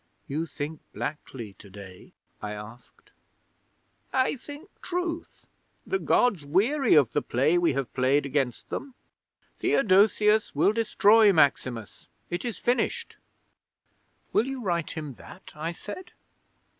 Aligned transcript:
"''"You 0.27 0.47
think 0.47 0.79
blackly 0.95 1.55
to 1.59 1.69
day?" 1.69 2.13
I 2.41 2.53
asked. 2.53 3.11
'"I 4.11 4.35
think 4.35 4.69
truth. 4.81 5.45
The 5.85 5.99
Gods 5.99 6.43
weary 6.43 6.95
of 6.95 7.11
the 7.11 7.21
play 7.21 7.55
we 7.59 7.73
have 7.73 7.93
played 7.93 8.25
against 8.25 8.69
them. 8.71 8.95
Theodosius 9.59 10.55
will 10.55 10.73
destroy 10.73 11.31
Maximus. 11.31 12.07
It 12.31 12.43
is 12.43 12.57
finished!" 12.57 13.17
'"Will 14.33 14.47
you 14.47 14.63
write 14.63 14.89
him 14.97 15.13
that?" 15.13 15.51
I 15.55 15.71
said. 15.71 16.13